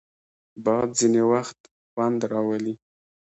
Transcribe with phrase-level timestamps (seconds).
[0.63, 1.59] باد ځینې وخت
[1.91, 2.73] خوند راولي